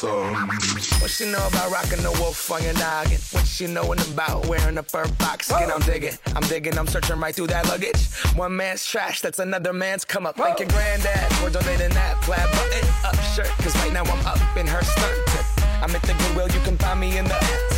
What 0.00 1.10
she 1.10 1.24
know 1.30 1.44
about 1.48 1.72
rocking 1.72 2.02
the 2.02 2.12
wolf 2.20 2.52
on 2.52 2.62
your 2.62 2.74
noggin? 2.74 3.18
What 3.32 3.44
she 3.44 3.66
knowin' 3.66 3.98
about 4.12 4.46
wearing 4.46 4.78
a 4.78 4.82
fur 4.82 5.08
box 5.18 5.48
skin? 5.48 5.70
I'm 5.72 5.80
digging, 5.80 6.12
I'm 6.36 6.42
digging, 6.44 6.78
I'm 6.78 6.86
searching 6.86 7.18
right 7.18 7.34
through 7.34 7.48
that 7.48 7.66
luggage. 7.66 8.06
One 8.36 8.56
man's 8.56 8.86
trash, 8.86 9.20
that's 9.20 9.40
another 9.40 9.72
man's 9.72 10.04
come 10.04 10.24
up. 10.24 10.36
Thank 10.36 10.60
your 10.60 10.68
granddad 10.68 11.32
for 11.34 11.50
donating 11.50 11.90
that 11.90 12.20
plaid 12.22 12.48
button 12.52 12.88
up 13.04 13.16
shirt. 13.34 13.48
Cause 13.58 13.74
right 13.78 13.92
now 13.92 14.04
I'm 14.04 14.26
up 14.26 14.56
in 14.56 14.68
her 14.68 14.82
skirt. 14.82 15.18
I'm 15.82 15.94
at 15.94 16.02
the 16.02 16.14
Goodwill, 16.14 16.48
you 16.48 16.60
can 16.60 16.76
find 16.78 17.00
me 17.00 17.18
in 17.18 17.24
the. 17.24 17.77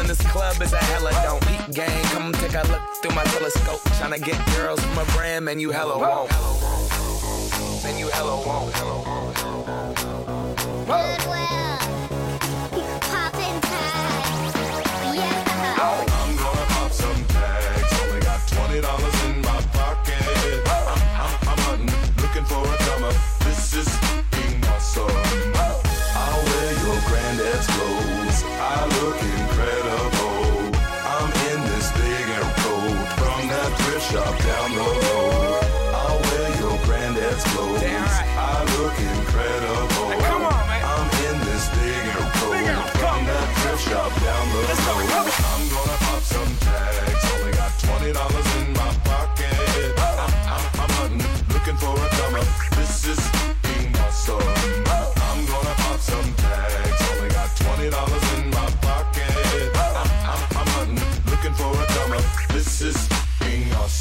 in 0.00 0.06
this 0.06 0.20
club 0.30 0.60
is 0.60 0.72
a 0.72 0.76
hella 0.76 1.12
don't. 1.24 1.40
Peep 1.46 1.74
gang, 1.74 2.04
come 2.12 2.32
take 2.34 2.54
a 2.54 2.62
look 2.68 2.82
through 3.00 3.14
my 3.14 3.24
telescope. 3.24 3.80
Tryna 3.98 4.22
get 4.22 4.36
girls 4.56 4.80
from 4.80 4.98
a 4.98 5.04
brand, 5.12 5.44
man, 5.44 5.58
you 5.58 5.70
hella 5.70 5.98
won't. 5.98 6.30
Man, 7.82 7.98
you 7.98 8.08
hella 8.08 8.36
Goodwill. 10.86 11.61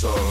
Being 0.01 0.30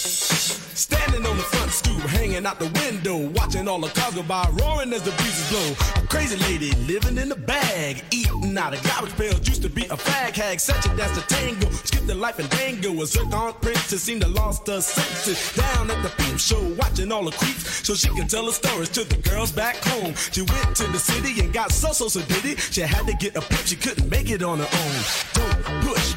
Standing 0.00 1.26
on 1.26 1.36
the 1.36 1.42
front 1.42 1.70
stoop, 1.70 2.00
hanging 2.00 2.46
out 2.46 2.58
the 2.58 2.70
window, 2.80 3.28
watching 3.34 3.68
all 3.68 3.78
the 3.78 3.88
cars 3.88 4.14
go 4.14 4.22
by, 4.22 4.48
roaring 4.62 4.94
as 4.94 5.02
the 5.02 5.10
breezes 5.12 5.50
blow. 5.50 6.02
A 6.02 6.06
crazy 6.06 6.36
lady 6.38 6.72
living 6.86 7.18
in 7.18 7.30
a 7.32 7.36
bag, 7.36 8.02
eating 8.10 8.56
out 8.56 8.72
of 8.72 8.82
garbage 8.82 9.14
pails. 9.16 9.46
Used 9.46 9.60
to 9.62 9.68
be 9.68 9.84
a 9.84 9.96
fag 9.96 10.34
hag, 10.34 10.58
such 10.58 10.86
a 10.86 10.96
dance 10.96 11.18
to 11.18 11.26
tango. 11.26 11.68
Skipped 11.70 12.06
the 12.06 12.14
life 12.14 12.38
and 12.38 12.48
dango. 12.48 12.90
A 13.02 13.06
zircon 13.06 13.52
princess 13.60 14.02
seemed 14.02 14.22
to 14.22 14.28
lost 14.28 14.66
her 14.68 14.80
senses. 14.80 15.54
Down 15.54 15.90
at 15.90 16.02
the 16.02 16.08
peep 16.22 16.38
show, 16.38 16.62
watching 16.78 17.12
all 17.12 17.24
the 17.24 17.32
creeps, 17.32 17.86
so 17.86 17.94
she 17.94 18.08
can 18.08 18.26
tell 18.26 18.46
her 18.46 18.52
stories 18.52 18.88
to 18.90 19.04
the 19.04 19.16
girls 19.28 19.52
back 19.52 19.76
home. 19.84 20.14
She 20.32 20.42
went 20.42 20.76
to 20.76 20.86
the 20.86 20.98
city 20.98 21.40
and 21.40 21.52
got 21.52 21.72
so 21.72 21.92
so 21.92 22.08
so 22.08 22.22
did 22.22 22.44
it. 22.46 22.58
She 22.58 22.80
had 22.80 23.06
to 23.06 23.12
get 23.14 23.36
a 23.36 23.42
pimp, 23.42 23.66
she 23.66 23.76
couldn't 23.76 24.08
make 24.08 24.30
it 24.30 24.42
on 24.42 24.60
her 24.60 24.70
own. 24.72 25.02
Don't 25.34 25.82
push 25.84 26.16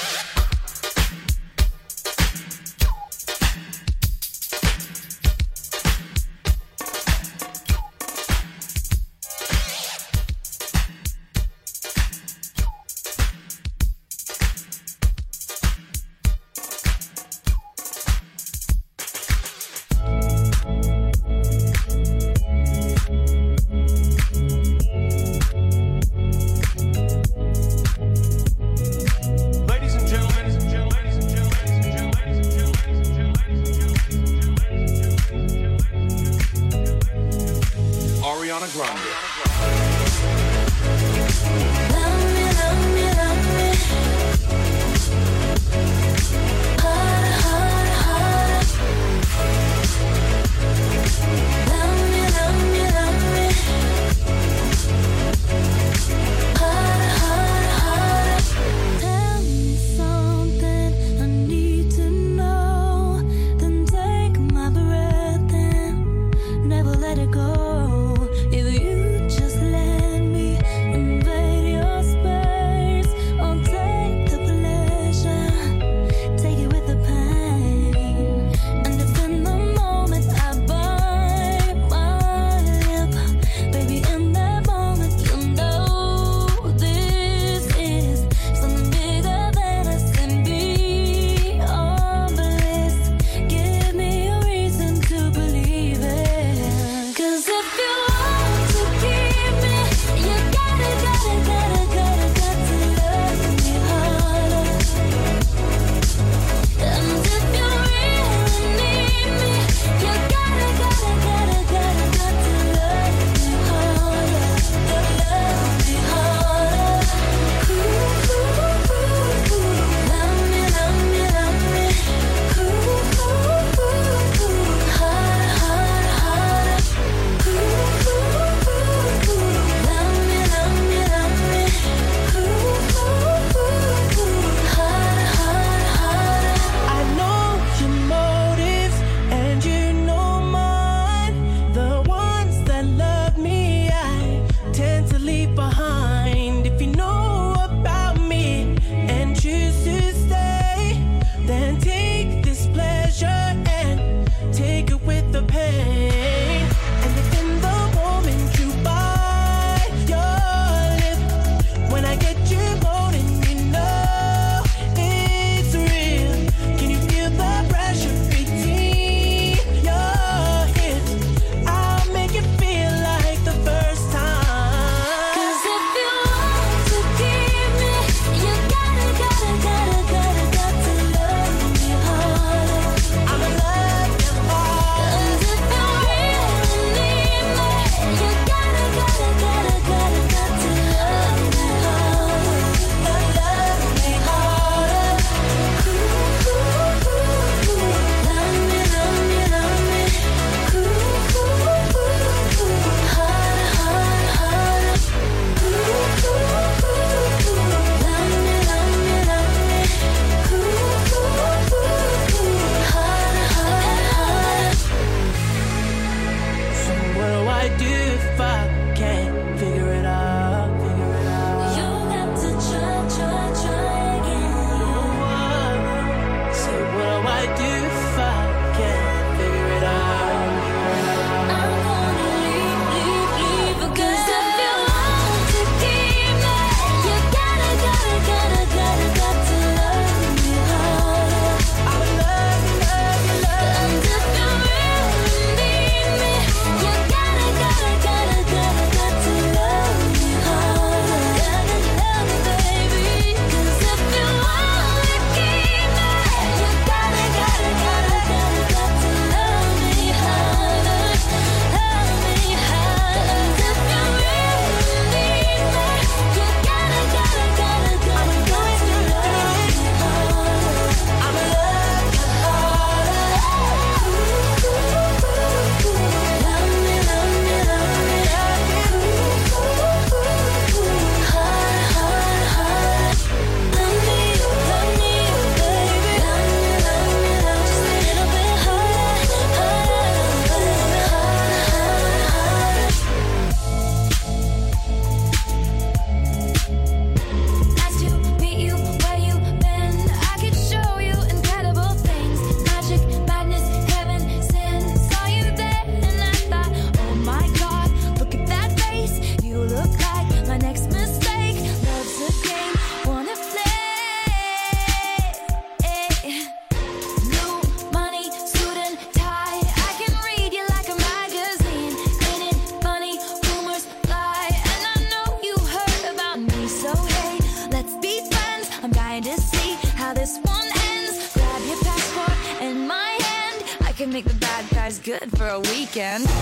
Weekend. 335.93 336.40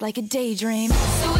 like 0.00 0.18
a 0.18 0.22
daydream. 0.22 0.90
So 0.90 1.39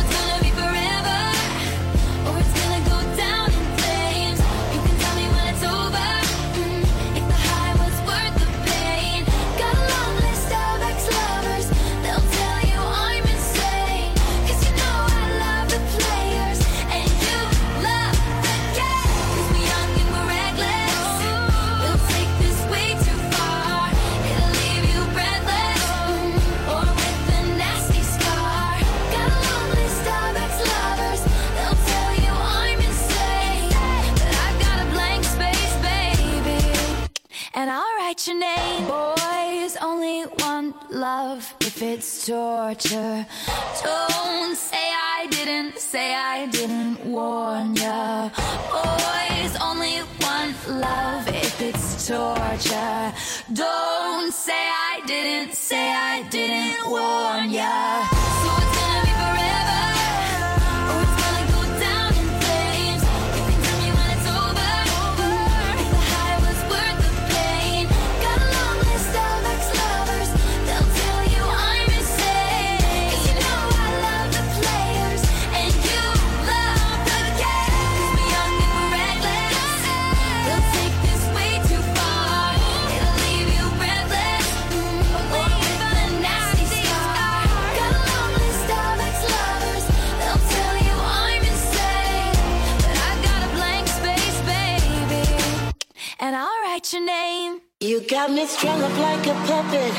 got 98.20 98.32
me 98.32 98.46
strung 98.46 98.82
up 98.82 98.98
like 98.98 99.26
a 99.28 99.36
puppet, 99.48 99.94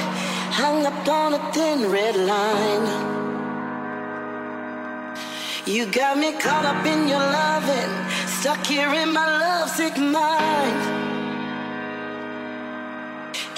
hung 0.61 0.85
up 0.85 1.07
on 1.07 1.33
a 1.33 1.41
thin 1.53 1.89
red 1.89 2.15
line. 2.15 2.85
You 5.65 5.87
got 5.87 6.19
me 6.19 6.31
caught 6.33 6.65
up 6.71 6.85
in 6.85 7.07
your 7.07 7.25
loving, 7.39 7.93
stuck 8.37 8.63
here 8.67 8.93
in 8.93 9.11
my 9.11 9.25
lovesick 9.43 9.97
mind. 9.97 10.81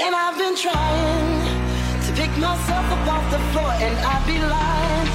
And 0.03 0.15
I've 0.23 0.37
been 0.37 0.55
trying 0.55 1.41
to 2.05 2.09
pick 2.19 2.31
myself 2.37 2.85
up 2.95 3.05
off 3.15 3.25
the 3.35 3.41
floor, 3.51 3.71
and 3.85 3.95
I'd 4.11 4.25
be 4.25 4.39
lying 4.55 5.07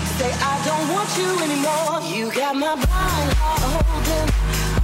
to 0.00 0.12
say 0.18 0.30
I 0.52 0.54
don't 0.68 0.86
want 0.94 1.10
you 1.20 1.30
anymore. 1.46 1.94
You 2.16 2.24
got 2.40 2.56
my 2.56 2.74
blind 2.74 3.32
heart 3.36 3.60
holding. 3.74 4.83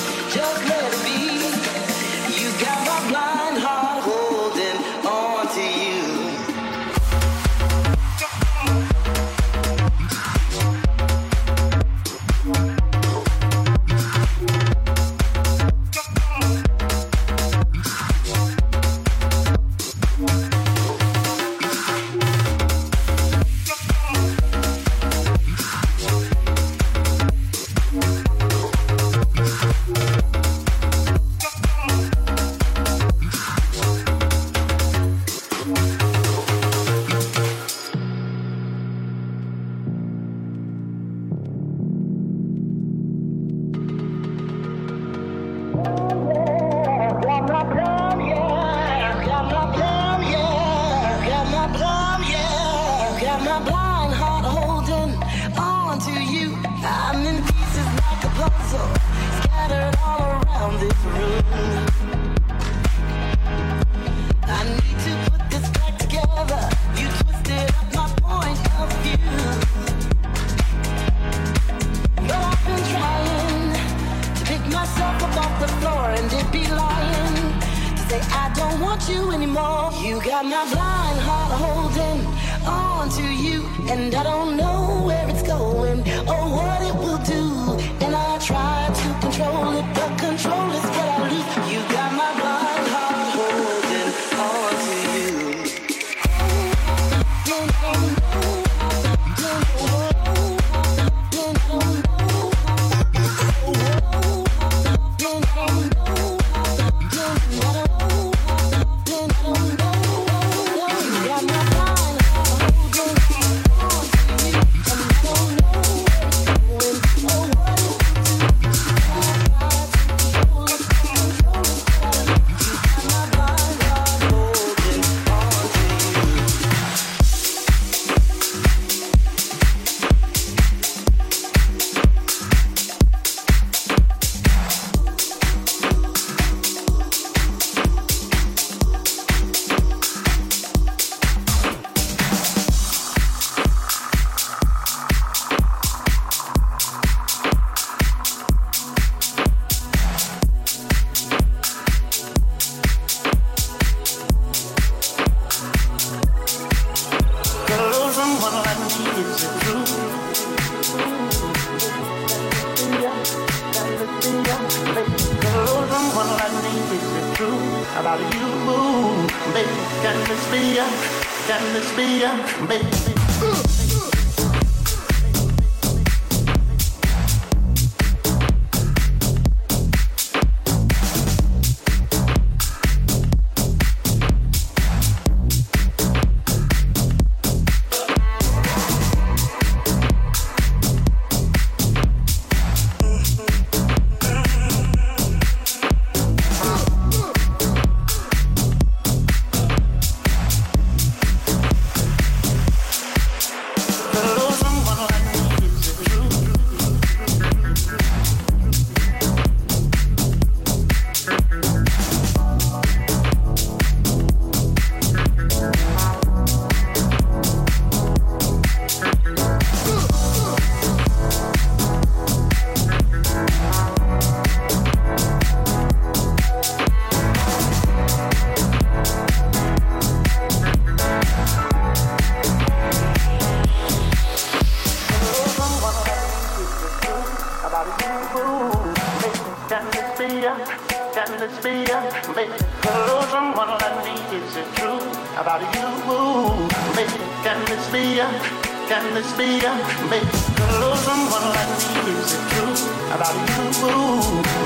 this 249.13 249.31
fear 249.33 249.71
Make 250.09 250.23
a 250.23 250.95
someone 251.05 251.47
like 251.55 251.71
me 251.79 252.11
is 252.11 252.33
it. 252.33 252.43
True 252.51 252.75
about 253.15 253.35
you 253.35 253.65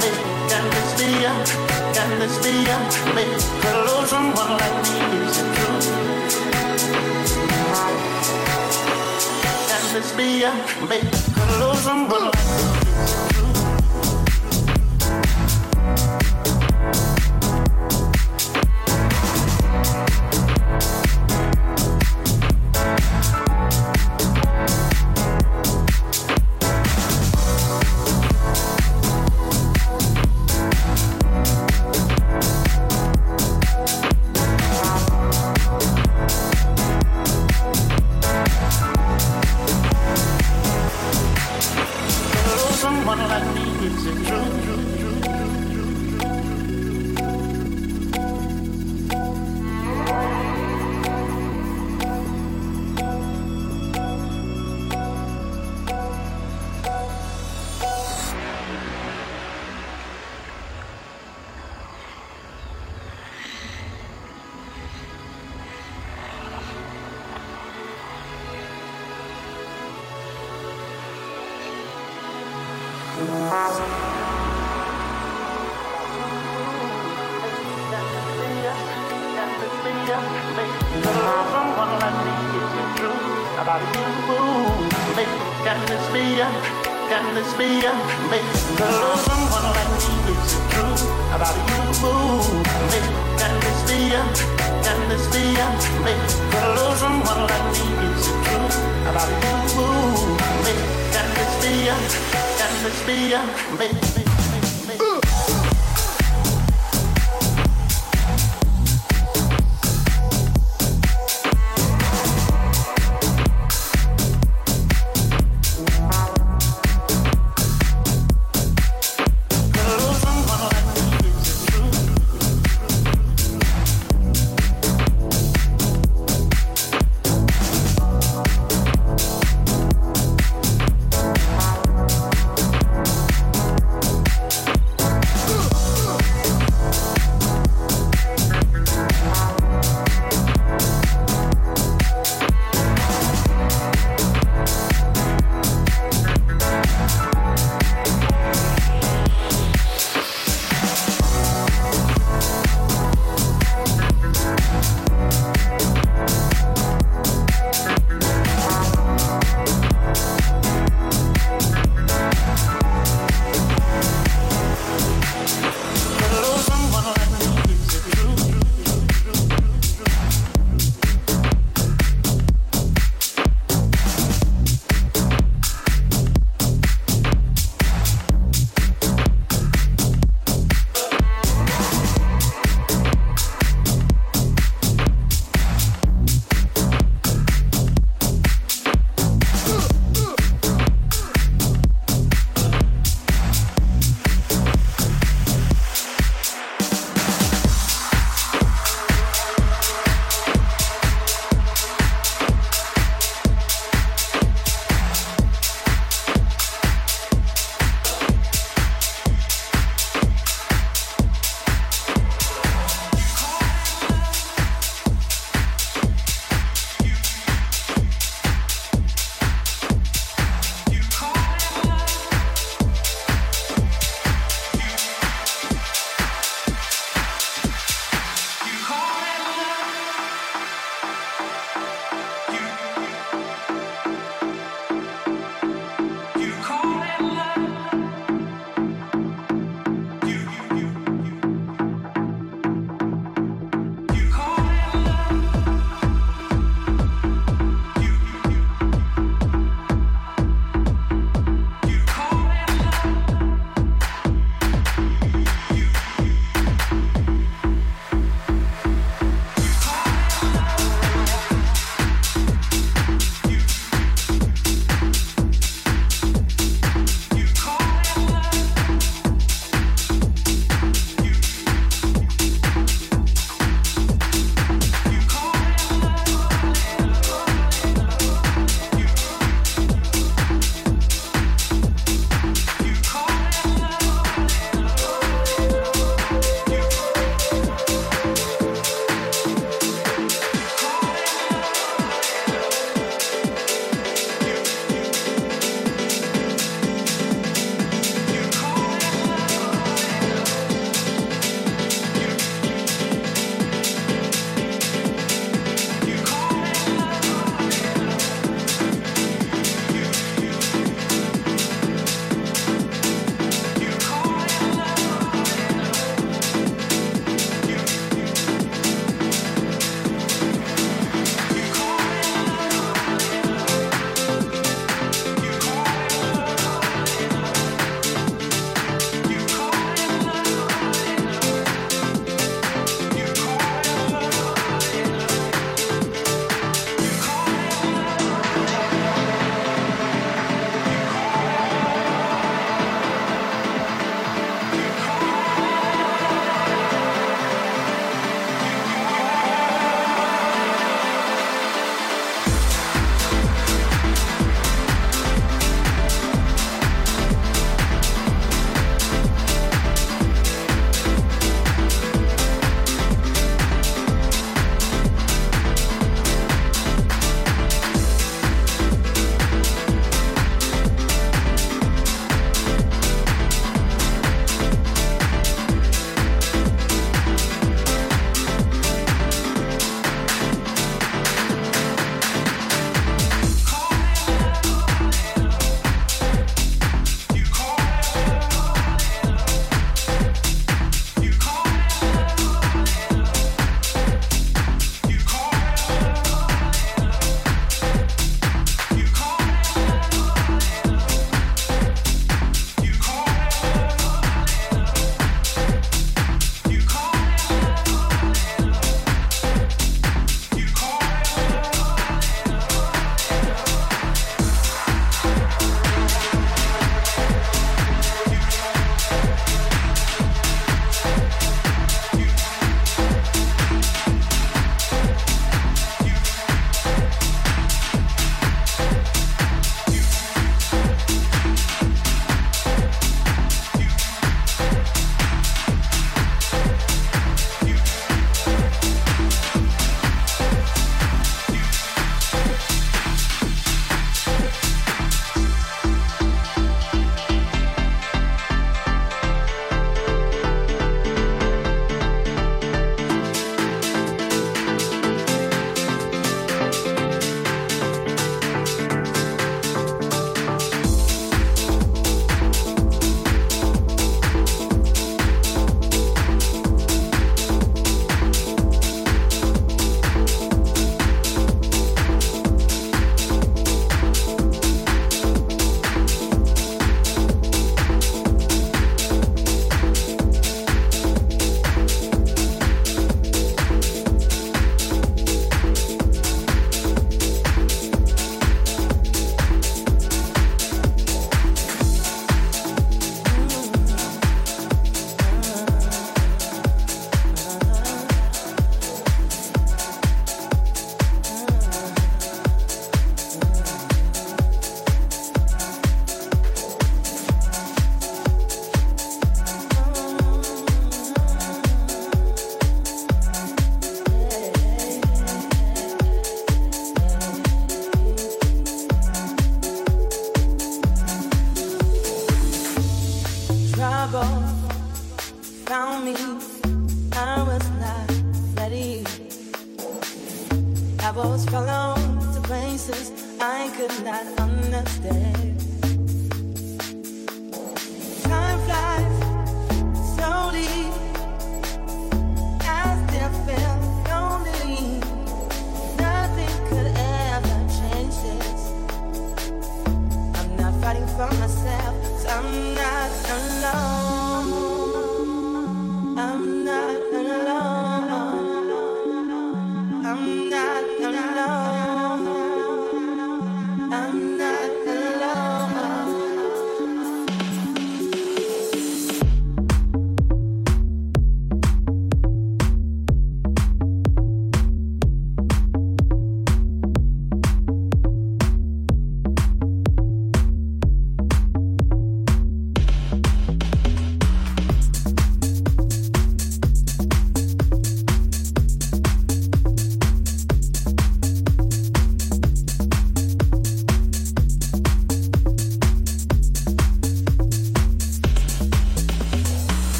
Make 0.00 0.20
can 0.50 0.64
this 0.70 0.90
fear, 0.98 1.32
can 1.94 2.10
this 2.18 2.36
fear 2.42 2.76
Make 3.14 3.42
a 3.64 3.72
lose 3.86 4.08
someone 4.10 4.52
like 4.60 4.78
me 4.82 4.98
is 5.26 5.38
it 5.42 5.48
true 5.56 5.80
Can 9.68 9.84
this 9.94 10.10
fear, 10.12 10.52
make 10.88 11.12
someone 11.82 12.30
like 12.30 13.26
me 13.26 13.31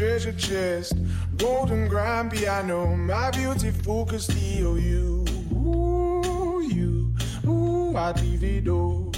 treasure 0.00 0.32
chest. 0.32 0.94
Golden 1.36 1.86
grand 1.86 2.30
piano, 2.30 2.96
my 2.96 3.30
beautiful 3.32 4.06
Castillo. 4.06 4.76
You, 4.76 5.26
ooh, 5.52 6.62
you, 6.62 7.14
ooh, 7.46 7.94
I 7.94 8.14
divido. 8.14 9.14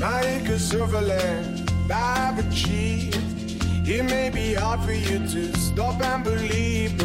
My 0.00 0.20
acres 0.34 0.74
of 0.74 0.92
land 0.94 1.70
I've 1.92 2.40
achieved. 2.44 3.16
It 3.86 4.02
may 4.02 4.30
be 4.30 4.54
hard 4.54 4.80
for 4.80 4.92
you 4.92 5.20
to 5.20 5.56
stop 5.58 6.02
and 6.02 6.24
believe, 6.24 6.98